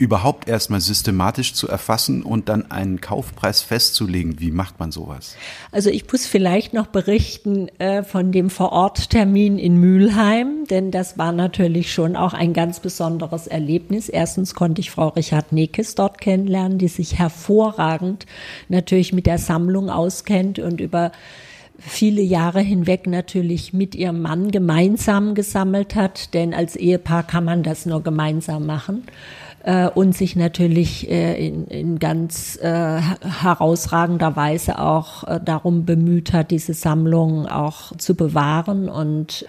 überhaupt 0.00 0.48
erstmal 0.48 0.80
systematisch 0.80 1.52
zu 1.52 1.68
erfassen 1.68 2.22
und 2.22 2.48
dann 2.48 2.70
einen 2.70 3.02
Kaufpreis 3.02 3.60
festzulegen, 3.60 4.40
wie 4.40 4.50
macht 4.50 4.80
man 4.80 4.92
sowas? 4.92 5.36
Also 5.72 5.90
ich 5.90 6.10
muss 6.10 6.26
vielleicht 6.26 6.72
noch 6.72 6.86
berichten 6.86 7.68
äh, 7.78 8.02
von 8.02 8.32
dem 8.32 8.48
Vororttermin 8.48 9.58
in 9.58 9.76
Mülheim, 9.76 10.64
denn 10.70 10.90
das 10.90 11.18
war 11.18 11.32
natürlich 11.32 11.92
schon 11.92 12.16
auch 12.16 12.32
ein 12.32 12.54
ganz 12.54 12.80
besonderes 12.80 13.46
Erlebnis. 13.46 14.08
Erstens 14.08 14.54
konnte 14.54 14.80
ich 14.80 14.90
Frau 14.90 15.08
Richard 15.08 15.52
Nekes 15.52 15.96
dort 15.96 16.18
kennenlernen, 16.18 16.78
die 16.78 16.88
sich 16.88 17.18
hervorragend 17.18 18.24
natürlich 18.70 19.12
mit 19.12 19.26
der 19.26 19.36
Sammlung 19.36 19.90
auskennt 19.90 20.58
und 20.58 20.80
über 20.80 21.12
viele 21.80 22.22
Jahre 22.22 22.60
hinweg 22.60 23.06
natürlich 23.06 23.72
mit 23.72 23.94
ihrem 23.94 24.20
Mann 24.22 24.50
gemeinsam 24.50 25.34
gesammelt 25.34 25.94
hat, 25.94 26.34
denn 26.34 26.54
als 26.54 26.76
Ehepaar 26.76 27.22
kann 27.22 27.44
man 27.44 27.62
das 27.62 27.86
nur 27.86 28.02
gemeinsam 28.02 28.66
machen 28.66 29.04
äh, 29.62 29.88
und 29.88 30.16
sich 30.16 30.36
natürlich 30.36 31.10
äh, 31.10 31.46
in, 31.46 31.66
in 31.66 31.98
ganz 31.98 32.58
äh, 32.62 33.00
herausragender 33.00 34.36
Weise 34.36 34.78
auch 34.78 35.24
darum 35.44 35.84
bemüht 35.84 36.32
hat, 36.32 36.50
diese 36.50 36.74
Sammlung 36.74 37.46
auch 37.46 37.96
zu 37.96 38.14
bewahren 38.14 38.88
und 38.88 39.46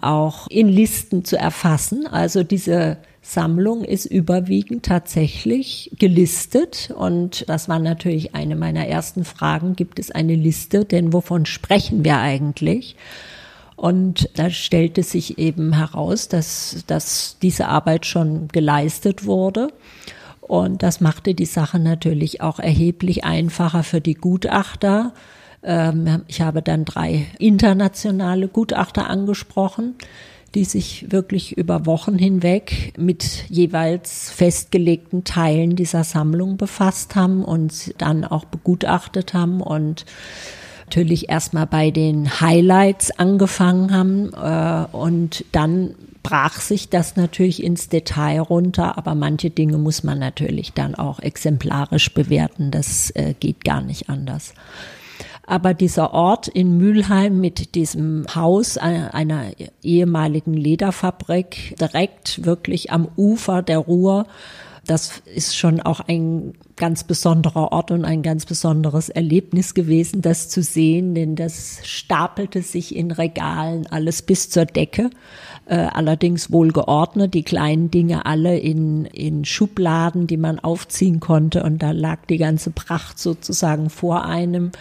auch 0.00 0.46
in 0.48 0.68
Listen 0.68 1.24
zu 1.24 1.36
erfassen. 1.36 2.06
Also 2.06 2.42
diese 2.42 2.98
Sammlung 3.26 3.84
ist 3.84 4.04
überwiegend 4.04 4.84
tatsächlich 4.84 5.90
gelistet 5.98 6.92
und 6.94 7.48
das 7.48 7.70
war 7.70 7.78
natürlich 7.78 8.34
eine 8.34 8.54
meiner 8.54 8.86
ersten 8.86 9.24
Fragen. 9.24 9.76
Gibt 9.76 9.98
es 9.98 10.10
eine 10.10 10.34
Liste? 10.34 10.84
Denn 10.84 11.14
wovon 11.14 11.46
sprechen 11.46 12.04
wir 12.04 12.18
eigentlich? 12.18 12.96
Und 13.76 14.28
da 14.34 14.50
stellte 14.50 15.02
sich 15.02 15.38
eben 15.38 15.72
heraus, 15.72 16.28
dass, 16.28 16.84
dass 16.86 17.38
diese 17.40 17.68
Arbeit 17.68 18.04
schon 18.04 18.48
geleistet 18.48 19.24
wurde. 19.24 19.68
Und 20.42 20.82
das 20.82 21.00
machte 21.00 21.34
die 21.34 21.46
Sache 21.46 21.78
natürlich 21.78 22.42
auch 22.42 22.58
erheblich 22.58 23.24
einfacher 23.24 23.84
für 23.84 24.02
die 24.02 24.14
Gutachter. 24.14 25.14
Ähm, 25.62 26.24
ich 26.28 26.42
habe 26.42 26.60
dann 26.60 26.84
drei 26.84 27.26
internationale 27.38 28.48
Gutachter 28.48 29.08
angesprochen 29.08 29.94
die 30.54 30.64
sich 30.64 31.06
wirklich 31.10 31.56
über 31.56 31.86
Wochen 31.86 32.18
hinweg 32.18 32.92
mit 32.96 33.44
jeweils 33.48 34.30
festgelegten 34.30 35.24
Teilen 35.24 35.76
dieser 35.76 36.04
Sammlung 36.04 36.56
befasst 36.56 37.16
haben 37.16 37.44
und 37.44 37.94
dann 37.98 38.24
auch 38.24 38.44
begutachtet 38.44 39.34
haben 39.34 39.60
und 39.60 40.04
natürlich 40.86 41.28
erstmal 41.28 41.66
bei 41.66 41.90
den 41.90 42.40
Highlights 42.40 43.10
angefangen 43.10 43.92
haben 43.92 44.32
äh, 44.32 44.96
und 44.96 45.44
dann 45.52 45.94
brach 46.22 46.60
sich 46.60 46.88
das 46.88 47.16
natürlich 47.16 47.62
ins 47.62 47.88
Detail 47.88 48.40
runter, 48.40 48.96
aber 48.96 49.14
manche 49.14 49.50
Dinge 49.50 49.78
muss 49.78 50.02
man 50.02 50.18
natürlich 50.18 50.72
dann 50.72 50.94
auch 50.94 51.20
exemplarisch 51.20 52.12
bewerten. 52.14 52.70
Das 52.70 53.10
äh, 53.10 53.34
geht 53.38 53.64
gar 53.64 53.82
nicht 53.82 54.08
anders. 54.08 54.54
Aber 55.46 55.74
dieser 55.74 56.14
Ort 56.14 56.48
in 56.48 56.78
Mülheim 56.78 57.40
mit 57.40 57.74
diesem 57.74 58.24
Haus 58.34 58.78
einer 58.78 59.50
ehemaligen 59.82 60.54
Lederfabrik 60.54 61.76
direkt 61.78 62.44
wirklich 62.44 62.90
am 62.92 63.08
Ufer 63.16 63.62
der 63.62 63.78
Ruhr, 63.78 64.26
das 64.86 65.22
ist 65.34 65.56
schon 65.56 65.80
auch 65.80 66.00
ein 66.00 66.54
ganz 66.76 67.04
besonderer 67.04 67.72
Ort 67.72 67.90
und 67.90 68.04
ein 68.04 68.22
ganz 68.22 68.46
besonderes 68.46 69.08
Erlebnis 69.08 69.74
gewesen, 69.74 70.22
das 70.22 70.48
zu 70.48 70.62
sehen, 70.62 71.14
denn 71.14 71.36
das 71.36 71.80
stapelte 71.84 72.62
sich 72.62 72.96
in 72.96 73.10
Regalen 73.10 73.86
alles 73.86 74.22
bis 74.22 74.50
zur 74.50 74.64
Decke 74.64 75.10
äh, 75.66 75.76
allerdings 75.76 76.52
wohl 76.52 76.72
geordnet, 76.72 77.34
die 77.34 77.42
kleinen 77.42 77.90
Dinge 77.90 78.26
alle 78.26 78.58
in, 78.58 79.06
in 79.06 79.44
Schubladen, 79.44 80.26
die 80.26 80.36
man 80.36 80.58
aufziehen 80.58 81.20
konnte 81.20 81.62
und 81.62 81.82
da 81.82 81.92
lag 81.92 82.26
die 82.26 82.36
ganze 82.36 82.70
Pracht 82.70 83.18
sozusagen 83.18 83.88
vor 83.88 84.24
einem. 84.24 84.72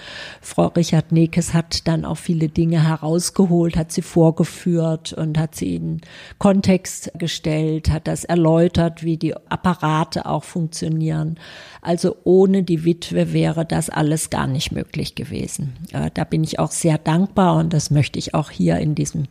Frau 0.41 0.67
Richard 0.67 1.11
Nekes 1.11 1.53
hat 1.53 1.87
dann 1.87 2.05
auch 2.05 2.17
viele 2.17 2.49
Dinge 2.49 2.83
herausgeholt, 2.83 3.77
hat 3.77 3.91
sie 3.91 4.01
vorgeführt 4.01 5.13
und 5.13 5.37
hat 5.37 5.55
sie 5.55 5.75
in 5.75 6.01
Kontext 6.37 7.11
gestellt, 7.17 7.89
hat 7.89 8.07
das 8.07 8.25
erläutert, 8.25 9.03
wie 9.03 9.17
die 9.17 9.35
Apparate 9.35 10.25
auch 10.25 10.43
funktionieren. 10.43 11.39
Also 11.83 12.15
ohne 12.23 12.63
die 12.63 12.85
Witwe 12.85 13.33
wäre 13.33 13.65
das 13.65 13.89
alles 13.89 14.29
gar 14.29 14.47
nicht 14.47 14.71
möglich 14.71 15.15
gewesen. 15.15 15.73
Äh, 15.91 16.11
da 16.13 16.23
bin 16.23 16.43
ich 16.43 16.57
auch 16.57 16.71
sehr 16.71 16.97
dankbar 16.97 17.57
und 17.57 17.73
das 17.73 17.91
möchte 17.91 18.17
ich 18.17 18.33
auch 18.33 18.49
hier 18.49 18.77
in 18.77 18.95
diesem 18.95 19.25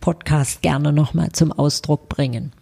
Podcast 0.00 0.62
gerne 0.62 0.92
nochmal 0.92 1.32
zum 1.32 1.52
Ausdruck 1.52 2.08
bringen. 2.08 2.52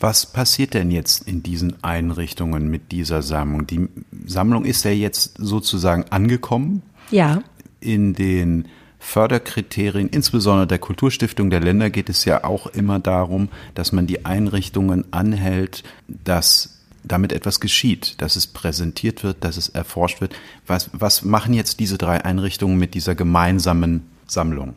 Was 0.00 0.24
passiert 0.24 0.72
denn 0.72 0.90
jetzt 0.90 1.28
in 1.28 1.42
diesen 1.42 1.82
Einrichtungen 1.84 2.68
mit 2.68 2.92
dieser 2.92 3.22
Sammlung? 3.22 3.66
Die 3.66 3.88
Sammlung 4.26 4.64
ist 4.64 4.84
ja 4.84 4.90
jetzt 4.90 5.34
sozusagen 5.38 6.04
angekommen. 6.10 6.82
Ja. 7.10 7.42
In 7.80 8.14
den 8.14 8.68
Förderkriterien, 8.98 10.08
insbesondere 10.08 10.66
der 10.66 10.78
Kulturstiftung 10.78 11.50
der 11.50 11.60
Länder, 11.60 11.90
geht 11.90 12.08
es 12.08 12.24
ja 12.24 12.44
auch 12.44 12.66
immer 12.66 13.00
darum, 13.00 13.50
dass 13.74 13.92
man 13.92 14.06
die 14.06 14.24
Einrichtungen 14.24 15.12
anhält, 15.12 15.82
dass 16.08 16.75
damit 17.06 17.32
etwas 17.32 17.60
geschieht, 17.60 18.20
dass 18.20 18.36
es 18.36 18.46
präsentiert 18.46 19.22
wird, 19.22 19.44
dass 19.44 19.56
es 19.56 19.68
erforscht 19.68 20.20
wird. 20.20 20.34
Was, 20.66 20.90
was 20.92 21.22
machen 21.22 21.54
jetzt 21.54 21.80
diese 21.80 21.98
drei 21.98 22.24
Einrichtungen 22.24 22.78
mit 22.78 22.94
dieser 22.94 23.14
gemeinsamen 23.14 24.06
Sammlung? 24.26 24.74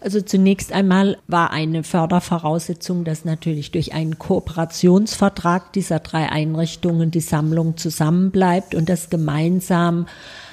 Also 0.00 0.20
zunächst 0.20 0.72
einmal 0.72 1.16
war 1.28 1.52
eine 1.52 1.84
Fördervoraussetzung, 1.84 3.04
dass 3.04 3.24
natürlich 3.24 3.70
durch 3.70 3.94
einen 3.94 4.18
Kooperationsvertrag 4.18 5.72
dieser 5.72 6.00
drei 6.00 6.28
Einrichtungen 6.28 7.12
die 7.12 7.20
Sammlung 7.20 7.76
zusammenbleibt 7.76 8.74
und 8.74 8.88
dass 8.88 9.10
gemeinsam 9.10 10.06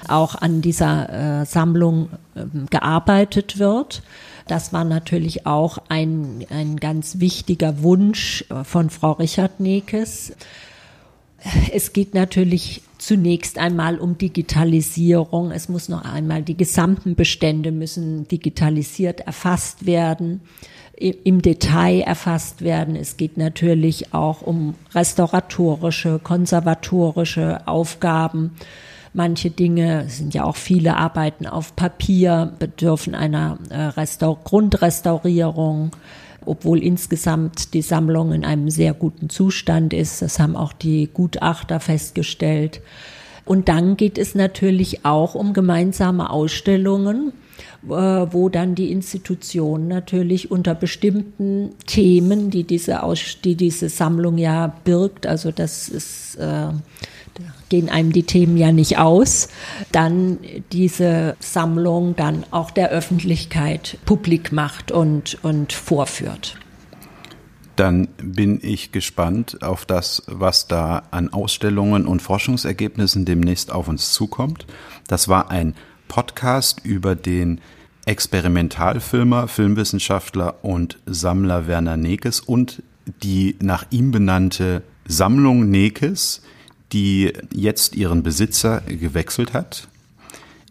auch 0.07 0.35
an 0.35 0.61
dieser 0.61 1.41
äh, 1.41 1.45
Sammlung 1.45 2.09
äh, 2.35 2.43
gearbeitet 2.69 3.57
wird. 3.57 4.03
Das 4.47 4.71
war 4.71 4.83
natürlich 4.83 5.47
auch 5.47 5.79
ein, 5.89 6.45
ein 6.51 6.77
ganz 6.77 7.19
wichtiger 7.19 7.81
Wunsch 7.81 8.45
äh, 8.49 8.63
von 8.63 8.91
Frau 8.91 9.13
Richard 9.13 9.59
Nekes. 9.59 10.33
Es 11.73 11.93
geht 11.93 12.13
natürlich 12.13 12.81
zunächst 12.97 13.57
einmal 13.57 13.97
um 13.97 14.17
Digitalisierung. 14.17 15.51
Es 15.51 15.69
muss 15.69 15.89
noch 15.89 16.03
einmal, 16.03 16.43
die 16.43 16.57
gesamten 16.57 17.15
Bestände 17.15 17.71
müssen 17.71 18.27
digitalisiert 18.27 19.21
erfasst 19.21 19.85
werden, 19.85 20.41
im 20.99 21.41
Detail 21.41 22.01
erfasst 22.01 22.61
werden. 22.61 22.95
Es 22.95 23.15
geht 23.15 23.37
natürlich 23.37 24.13
auch 24.13 24.41
um 24.41 24.75
restauratorische, 24.93 26.19
konservatorische 26.19 27.65
Aufgaben. 27.67 28.55
Manche 29.13 29.49
Dinge 29.49 30.05
sind 30.09 30.33
ja 30.33 30.43
auch 30.43 30.57
viele 30.57 30.97
Arbeiten 30.97 31.47
auf 31.47 31.75
Papier, 31.75 32.53
bedürfen 32.59 33.15
einer 33.15 33.57
äh, 33.69 33.81
Restaur 33.81 34.39
Grundrestaurierung 34.43 35.91
obwohl 36.49 36.83
insgesamt 36.83 37.73
die 37.73 37.81
Sammlung 37.81 38.33
in 38.33 38.43
einem 38.43 38.69
sehr 38.69 38.93
guten 38.93 39.29
Zustand 39.29 39.93
ist. 39.93 40.21
Das 40.21 40.39
haben 40.39 40.55
auch 40.55 40.73
die 40.73 41.09
Gutachter 41.13 41.79
festgestellt. 41.79 42.81
Und 43.45 43.69
dann 43.69 43.97
geht 43.97 44.17
es 44.17 44.35
natürlich 44.35 45.05
auch 45.05 45.35
um 45.35 45.53
gemeinsame 45.53 46.29
Ausstellungen, 46.29 47.33
äh, 47.83 47.89
wo 47.89 48.49
dann 48.49 48.75
die 48.75 48.91
Institution 48.91 49.87
natürlich 49.87 50.51
unter 50.51 50.75
bestimmten 50.75 51.71
Themen, 51.85 52.49
die 52.49 52.63
diese, 52.63 53.03
Aus 53.03 53.37
die 53.43 53.55
diese 53.55 53.89
Sammlung 53.89 54.37
ja 54.37 54.73
birgt, 54.83 55.27
also 55.27 55.51
das 55.51 55.89
ist 55.89 56.35
äh, 56.35 56.69
gehen 57.69 57.89
einem 57.89 58.11
die 58.11 58.23
Themen 58.23 58.57
ja 58.57 58.71
nicht 58.71 58.97
aus, 58.97 59.49
dann 59.91 60.39
diese 60.71 61.35
Sammlung 61.39 62.15
dann 62.15 62.45
auch 62.51 62.71
der 62.71 62.89
Öffentlichkeit 62.89 63.97
publik 64.05 64.51
macht 64.51 64.91
und, 64.91 65.37
und 65.43 65.73
vorführt. 65.73 66.57
Dann 67.75 68.09
bin 68.21 68.59
ich 68.61 68.91
gespannt 68.91 69.63
auf 69.63 69.85
das, 69.85 70.23
was 70.27 70.67
da 70.67 71.03
an 71.11 71.31
Ausstellungen 71.31 72.05
und 72.05 72.21
Forschungsergebnissen 72.21 73.23
demnächst 73.23 73.71
auf 73.71 73.87
uns 73.87 74.11
zukommt. 74.11 74.65
Das 75.07 75.29
war 75.29 75.49
ein 75.49 75.75
Podcast 76.09 76.81
über 76.83 77.15
den 77.15 77.61
Experimentalfilmer, 78.05 79.47
Filmwissenschaftler 79.47 80.63
und 80.63 80.97
Sammler 81.05 81.67
Werner 81.67 81.95
Nekes 81.95 82.41
und 82.41 82.83
die 83.23 83.55
nach 83.61 83.85
ihm 83.91 84.11
benannte 84.11 84.83
Sammlung 85.07 85.69
Nekes, 85.69 86.41
die 86.91 87.33
jetzt 87.53 87.95
ihren 87.95 88.23
Besitzer 88.23 88.81
gewechselt 88.81 89.53
hat. 89.53 89.87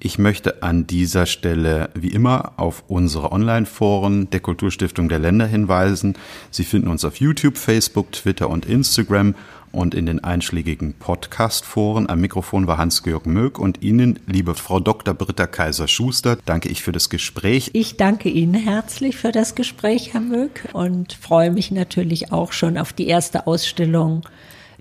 Ich 0.01 0.17
möchte 0.17 0.63
an 0.63 0.87
dieser 0.87 1.27
Stelle 1.27 1.91
wie 1.95 2.13
immer 2.13 2.53
auf 2.57 2.85
unsere 2.87 3.33
Online-Foren 3.33 4.31
der 4.31 4.39
Kulturstiftung 4.39 5.09
der 5.09 5.19
Länder 5.19 5.47
hinweisen. 5.47 6.17
Sie 6.53 6.63
finden 6.63 6.87
uns 6.87 7.05
auf 7.05 7.17
YouTube, 7.17 7.57
Facebook, 7.57 8.13
Twitter 8.13 8.49
und 8.49 8.65
Instagram 8.65 9.35
und 9.73 9.97
in 9.97 10.07
den 10.07 10.23
einschlägigen 10.23 10.95
Podcast-Foren. 10.95 12.09
Am 12.09 12.21
Mikrofon 12.21 12.69
war 12.69 12.79
Hans-Georg 12.79 13.27
Möck 13.27 13.59
und 13.59 13.83
Ihnen, 13.83 14.21
liebe 14.29 14.55
Frau 14.55 14.79
Dr. 14.79 15.15
Britta 15.15 15.49
Kaiser-Schuster, 15.49 16.39
danke 16.45 16.69
ich 16.69 16.83
für 16.85 16.93
das 16.93 17.11
Gespräch. 17.11 17.71
Ich 17.73 17.97
danke 17.97 18.29
Ihnen 18.29 18.55
herzlich 18.55 19.17
für 19.17 19.33
das 19.33 19.57
Gespräch, 19.57 20.15
Herr 20.15 20.21
Möck, 20.21 20.69
und 20.75 21.13
freue 21.13 21.51
mich 21.51 21.73
natürlich 21.73 22.31
auch 22.31 22.53
schon 22.53 22.79
auf 22.79 22.93
die 22.93 23.09
erste 23.09 23.49
Ausstellung 23.49 24.23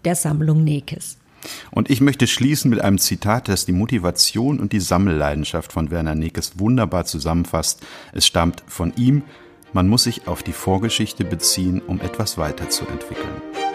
der 0.06 0.14
Sammlung 0.14 0.64
Nekes. 0.64 1.18
Und 1.72 1.90
ich 1.90 2.02
möchte 2.02 2.28
schließen 2.28 2.70
mit 2.70 2.82
einem 2.82 2.98
Zitat, 2.98 3.48
das 3.48 3.66
die 3.66 3.72
Motivation 3.72 4.60
und 4.60 4.74
die 4.74 4.80
Sammelleidenschaft 4.80 5.72
von 5.74 5.92
Werner 5.92 6.16
Nekes 6.16 6.60
wunderbar 6.60 7.06
zusammenfasst. 7.06 7.86
Es 8.14 8.26
stammt 8.26 8.64
von 8.68 8.94
ihm, 8.96 9.24
man 9.74 9.88
muss 9.88 10.04
sich 10.04 10.28
auf 10.28 10.44
die 10.44 10.54
Vorgeschichte 10.54 11.24
beziehen, 11.24 11.82
um 11.86 12.02
etwas 12.02 12.38
weiterzuentwickeln. 12.38 13.67